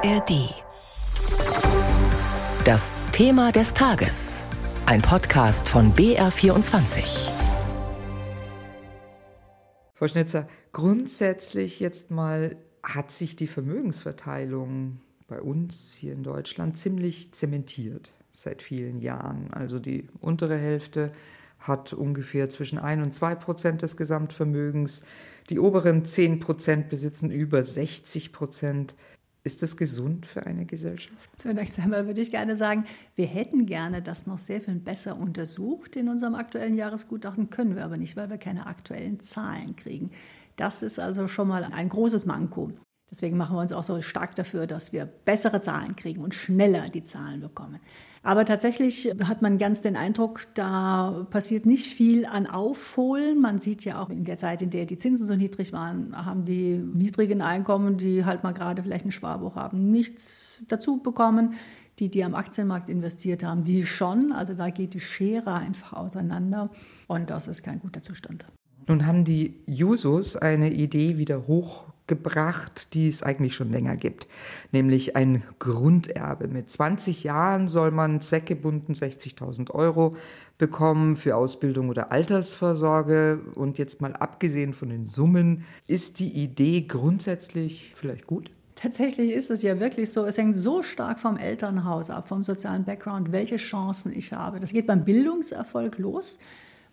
[0.00, 0.54] ARD.
[2.64, 4.44] Das Thema des Tages.
[4.86, 7.28] Ein Podcast von BR24.
[9.94, 17.34] Frau Schnitzer, grundsätzlich jetzt mal hat sich die Vermögensverteilung bei uns hier in Deutschland ziemlich
[17.34, 19.52] zementiert seit vielen Jahren.
[19.52, 21.10] Also die untere Hälfte
[21.58, 25.02] hat ungefähr zwischen 1 und 2 Prozent des Gesamtvermögens.
[25.50, 28.94] Die oberen 10 Prozent besitzen über 60 Prozent.
[29.44, 31.30] Ist das gesund für eine Gesellschaft?
[31.36, 32.84] Zunächst einmal würde ich gerne sagen,
[33.14, 37.84] wir hätten gerne das noch sehr viel besser untersucht in unserem aktuellen Jahresgutachten, können wir
[37.84, 40.10] aber nicht, weil wir keine aktuellen Zahlen kriegen.
[40.56, 42.72] Das ist also schon mal ein großes Manko.
[43.10, 46.90] Deswegen machen wir uns auch so stark dafür, dass wir bessere Zahlen kriegen und schneller
[46.90, 47.80] die Zahlen bekommen.
[48.22, 53.40] Aber tatsächlich hat man ganz den Eindruck, da passiert nicht viel an Aufholen.
[53.40, 56.44] Man sieht ja auch in der Zeit, in der die Zinsen so niedrig waren, haben
[56.44, 61.54] die niedrigen Einkommen, die halt mal gerade vielleicht ein Sparbuch haben, nichts dazu bekommen.
[61.98, 64.30] Die, die am Aktienmarkt investiert haben, die schon.
[64.30, 66.70] Also da geht die Schere einfach auseinander
[67.08, 68.46] und das ist kein guter Zustand.
[68.86, 71.48] Nun haben die Jusos eine Idee wieder
[72.08, 74.26] hochgebracht, die es eigentlich schon länger gibt,
[74.72, 76.48] nämlich ein Grunderbe.
[76.48, 80.16] Mit 20 Jahren soll man zweckgebunden 60.000 Euro
[80.56, 83.40] bekommen für Ausbildung oder Altersvorsorge.
[83.54, 88.50] Und jetzt mal abgesehen von den Summen, ist die Idee grundsätzlich vielleicht gut?
[88.74, 92.84] Tatsächlich ist es ja wirklich so, es hängt so stark vom Elternhaus ab, vom sozialen
[92.84, 94.60] Background, welche Chancen ich habe.
[94.60, 96.38] Das geht beim Bildungserfolg los.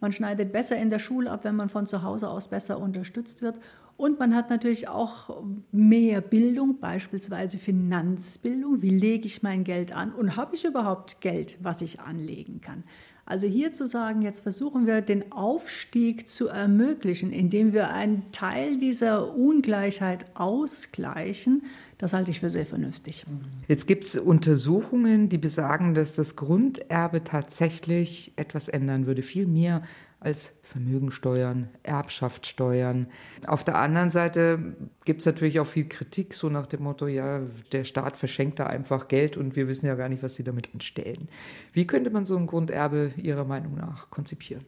[0.00, 3.42] Man schneidet besser in der Schule ab, wenn man von zu Hause aus besser unterstützt
[3.42, 3.56] wird.
[3.96, 8.82] Und man hat natürlich auch mehr Bildung, beispielsweise Finanzbildung.
[8.82, 12.84] Wie lege ich mein Geld an und habe ich überhaupt Geld, was ich anlegen kann?
[13.24, 18.78] Also hier zu sagen, jetzt versuchen wir den Aufstieg zu ermöglichen, indem wir einen Teil
[18.78, 21.62] dieser Ungleichheit ausgleichen,
[21.98, 23.24] das halte ich für sehr vernünftig.
[23.68, 29.82] Jetzt gibt es Untersuchungen, die besagen, dass das Grunderbe tatsächlich etwas ändern würde, viel mehr
[30.22, 33.08] als Vermögensteuern, Erbschaftssteuern.
[33.46, 37.40] Auf der anderen Seite gibt es natürlich auch viel Kritik, so nach dem Motto, ja,
[37.72, 40.72] der Staat verschenkt da einfach Geld und wir wissen ja gar nicht, was sie damit
[40.72, 41.28] anstellen.
[41.72, 44.64] Wie könnte man so ein Grunderbe Ihrer Meinung nach konzipieren?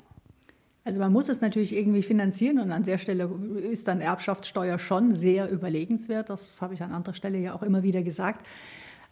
[0.85, 3.31] Also man muss es natürlich irgendwie finanzieren und an der Stelle
[3.71, 6.29] ist dann Erbschaftssteuer schon sehr überlegenswert.
[6.29, 8.45] Das habe ich an anderer Stelle ja auch immer wieder gesagt.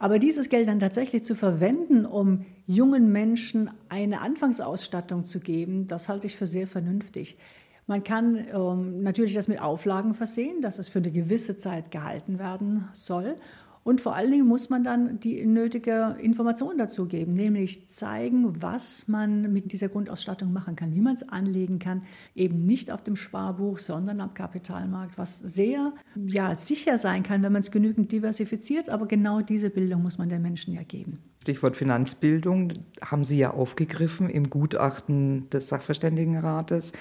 [0.03, 6.09] Aber dieses Geld dann tatsächlich zu verwenden, um jungen Menschen eine Anfangsausstattung zu geben, das
[6.09, 7.39] halte ich für sehr vernünftig.
[7.87, 12.41] Man kann ähm, natürlich das mit Auflagen versehen, dass es für eine gewisse Zeit gehalten
[12.41, 13.37] werden soll.
[13.85, 19.09] Und vor allen Dingen muss man dann die nötige Information dazu geben, nämlich zeigen, was
[19.09, 22.03] man mit dieser Grundausstattung machen kann, wie man es anlegen kann,
[22.35, 27.53] eben nicht auf dem Sparbuch, sondern am Kapitalmarkt, was sehr ja, sicher sein kann, wenn
[27.53, 28.89] man es genügend diversifiziert.
[28.89, 31.19] Aber genau diese Bildung muss man den Menschen ja geben.
[31.43, 32.73] Stichwort Finanzbildung
[33.05, 36.93] haben Sie ja aufgegriffen im Gutachten des Sachverständigenrates,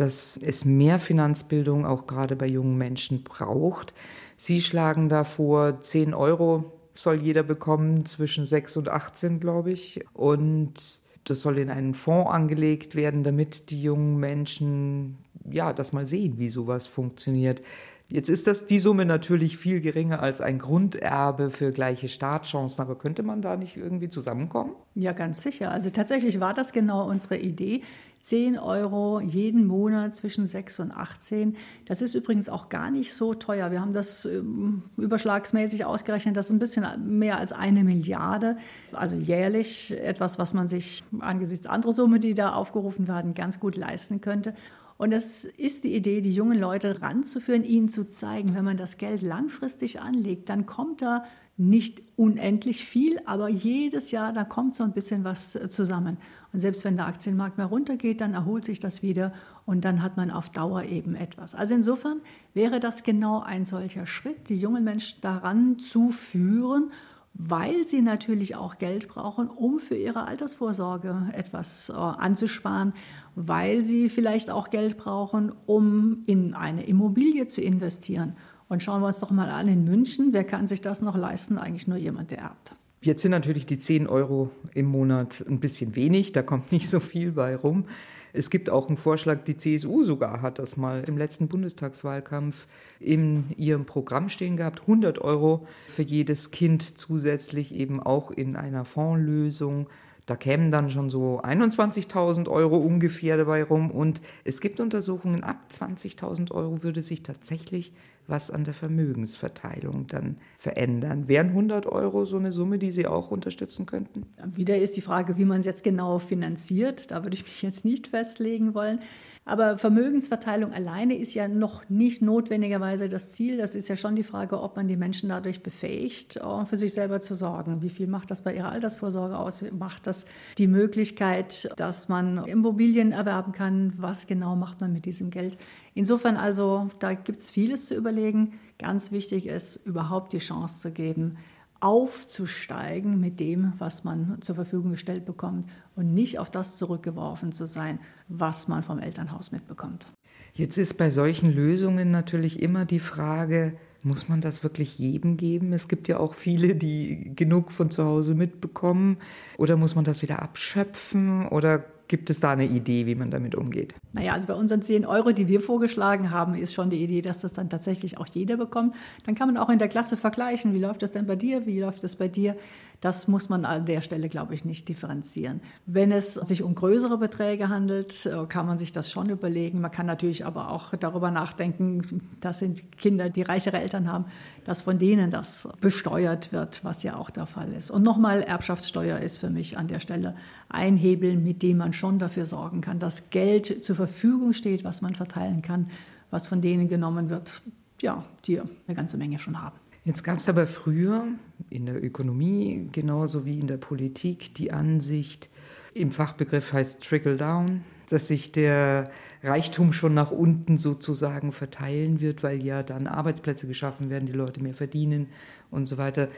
[0.00, 3.94] dass es mehr Finanzbildung auch gerade bei jungen Menschen braucht.
[4.36, 10.04] Sie schlagen da vor, 10 Euro soll jeder bekommen, zwischen 6 und 18, glaube ich.
[10.14, 15.18] Und das soll in einen Fonds angelegt werden, damit die jungen Menschen
[15.50, 17.62] ja das mal sehen, wie sowas funktioniert.
[18.10, 22.96] Jetzt ist das die Summe natürlich viel geringer als ein Grunderbe für gleiche Startchancen, aber
[22.96, 24.72] könnte man da nicht irgendwie zusammenkommen?
[24.94, 25.70] Ja, ganz sicher.
[25.70, 27.82] Also tatsächlich war das genau unsere Idee.
[28.22, 31.56] 10 Euro jeden Monat zwischen 6 und 18.
[31.84, 33.70] Das ist übrigens auch gar nicht so teuer.
[33.70, 36.36] Wir haben das ähm, überschlagsmäßig ausgerechnet.
[36.36, 38.56] Das ist ein bisschen mehr als eine Milliarde.
[38.92, 43.76] Also jährlich etwas, was man sich angesichts anderer Summe, die da aufgerufen werden, ganz gut
[43.76, 44.54] leisten könnte.
[44.98, 48.98] Und es ist die Idee, die jungen Leute ranzuführen, ihnen zu zeigen, wenn man das
[48.98, 51.24] Geld langfristig anlegt, dann kommt da
[51.56, 56.16] nicht unendlich viel, aber jedes Jahr, da kommt so ein bisschen was äh, zusammen.
[56.52, 59.32] Und selbst wenn der Aktienmarkt mehr runtergeht, dann erholt sich das wieder
[59.66, 61.54] und dann hat man auf Dauer eben etwas.
[61.54, 62.20] Also insofern
[62.54, 66.90] wäre das genau ein solcher Schritt, die jungen Menschen daran zu führen
[67.38, 72.92] weil sie natürlich auch Geld brauchen, um für ihre Altersvorsorge etwas äh, anzusparen,
[73.36, 78.36] weil sie vielleicht auch Geld brauchen, um in eine Immobilie zu investieren.
[78.68, 81.58] Und schauen wir uns doch mal an in München, wer kann sich das noch leisten?
[81.58, 82.74] Eigentlich nur jemand, der erbt.
[83.00, 86.98] Jetzt sind natürlich die 10 Euro im Monat ein bisschen wenig, da kommt nicht so
[86.98, 87.84] viel bei rum.
[88.32, 92.66] Es gibt auch einen Vorschlag, die CSU sogar hat das mal im letzten Bundestagswahlkampf
[93.00, 98.84] in ihrem Programm stehen gehabt, 100 Euro für jedes Kind zusätzlich eben auch in einer
[98.84, 99.88] Fondslösung.
[100.26, 103.90] Da kämen dann schon so 21.000 Euro ungefähr dabei rum.
[103.90, 107.92] Und es gibt Untersuchungen, ab 20.000 Euro würde sich tatsächlich
[108.28, 111.28] was an der Vermögensverteilung dann verändern.
[111.28, 114.26] Wären 100 Euro so eine Summe, die Sie auch unterstützen könnten?
[114.54, 117.10] Wieder ist die Frage, wie man es jetzt genau finanziert.
[117.10, 119.00] Da würde ich mich jetzt nicht festlegen wollen.
[119.48, 123.56] Aber Vermögensverteilung alleine ist ja noch nicht notwendigerweise das Ziel.
[123.56, 126.92] Das ist ja schon die Frage, ob man die Menschen dadurch befähigt, äh, für sich
[126.92, 127.80] selber zu sorgen.
[127.80, 129.64] Wie viel macht das bei ihrer Altersvorsorge aus?
[129.72, 130.26] Macht das
[130.58, 133.94] die Möglichkeit, dass man Immobilien erwerben kann?
[133.96, 135.56] Was genau macht man mit diesem Geld?
[135.98, 138.52] Insofern also, da gibt es vieles zu überlegen.
[138.78, 141.38] Ganz wichtig ist, überhaupt die Chance zu geben,
[141.80, 147.66] aufzusteigen mit dem, was man zur Verfügung gestellt bekommt und nicht auf das zurückgeworfen zu
[147.66, 147.98] sein,
[148.28, 150.06] was man vom Elternhaus mitbekommt.
[150.54, 155.72] Jetzt ist bei solchen Lösungen natürlich immer die Frage, muss man das wirklich jedem geben?
[155.72, 159.16] Es gibt ja auch viele, die genug von zu Hause mitbekommen.
[159.56, 161.48] Oder muss man das wieder abschöpfen?
[161.48, 163.94] Oder Gibt es da eine Idee, wie man damit umgeht?
[164.14, 167.40] Naja, also bei unseren 10 Euro, die wir vorgeschlagen haben, ist schon die Idee, dass
[167.40, 168.94] das dann tatsächlich auch jeder bekommt.
[169.26, 171.80] Dann kann man auch in der Klasse vergleichen, wie läuft das denn bei dir, wie
[171.80, 172.56] läuft das bei dir.
[173.00, 175.60] Das muss man an der Stelle, glaube ich, nicht differenzieren.
[175.86, 179.80] Wenn es sich um größere Beträge handelt, äh, kann man sich das schon überlegen.
[179.80, 184.24] Man kann natürlich aber auch darüber nachdenken, das sind Kinder, die reichere Eltern haben,
[184.64, 187.90] dass von denen das besteuert wird, was ja auch der Fall ist.
[187.92, 190.34] Und nochmal, Erbschaftssteuer ist für mich an der Stelle
[190.68, 195.02] ein Hebel, mit dem man schon dafür sorgen kann, dass Geld zur Verfügung steht, was
[195.02, 195.88] man verteilen kann,
[196.30, 197.62] was von denen genommen wird,
[198.02, 199.76] ja, die eine ganze Menge schon haben.
[200.08, 201.26] Jetzt gab es aber früher
[201.68, 205.50] in der Ökonomie genauso wie in der Politik die Ansicht,
[205.92, 209.10] im Fachbegriff heißt Trickle Down, dass sich der
[209.42, 214.62] Reichtum schon nach unten sozusagen verteilen wird, weil ja dann Arbeitsplätze geschaffen werden, die Leute
[214.62, 215.26] mehr verdienen
[215.70, 216.28] und so weiter.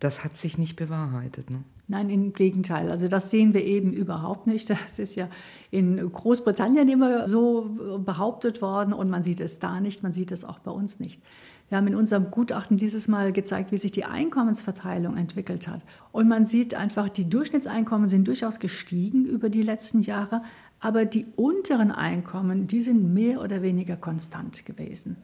[0.00, 1.50] Das hat sich nicht bewahrheitet.
[1.50, 1.62] Ne?
[1.86, 2.90] Nein, im Gegenteil.
[2.90, 4.70] Also das sehen wir eben überhaupt nicht.
[4.70, 5.28] Das ist ja
[5.70, 10.44] in Großbritannien immer so behauptet worden und man sieht es da nicht, man sieht es
[10.44, 11.22] auch bei uns nicht.
[11.70, 15.82] Wir haben in unserem Gutachten dieses Mal gezeigt, wie sich die Einkommensverteilung entwickelt hat.
[16.10, 20.42] Und man sieht einfach, die Durchschnittseinkommen sind durchaus gestiegen über die letzten Jahre,
[20.80, 25.16] aber die unteren Einkommen, die sind mehr oder weniger konstant gewesen.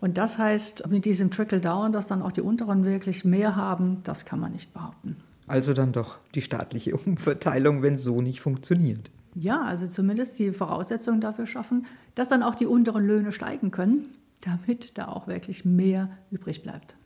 [0.00, 4.24] Und das heißt, mit diesem Trickle-Down, dass dann auch die unteren wirklich mehr haben, das
[4.24, 5.16] kann man nicht behaupten.
[5.46, 9.10] Also dann doch die staatliche Umverteilung, wenn so nicht funktioniert.
[9.34, 14.06] Ja, also zumindest die Voraussetzungen dafür schaffen, dass dann auch die unteren Löhne steigen können
[14.40, 16.96] damit da auch wirklich mehr übrig bleibt.